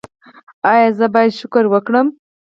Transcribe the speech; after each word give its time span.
ایا 0.71 0.87
زه 0.97 1.05
باید 1.13 1.37
شکر 1.39 1.63
وکړم؟ 1.69 2.07